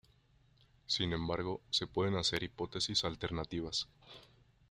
[0.87, 3.87] Sin embargo, se pueden hacer hipótesis alternativas.